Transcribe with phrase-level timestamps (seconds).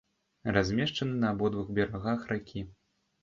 [0.55, 2.65] Размешчаны на абодвух берагах ракі.